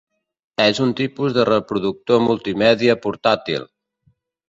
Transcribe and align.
És 0.65 0.81
un 0.85 0.93
tipus 1.01 1.35
de 1.37 1.45
reproductor 1.51 2.25
multimèdia 2.31 2.99
portàtil. 3.09 3.73